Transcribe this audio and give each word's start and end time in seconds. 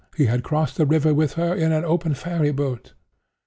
He 0.17 0.25
had 0.25 0.41
crossed 0.41 0.77
the 0.77 0.87
river 0.87 1.13
with 1.13 1.33
her 1.33 1.53
in 1.53 1.71
an 1.71 1.85
open 1.85 2.15
ferry 2.15 2.51
boat. 2.51 2.93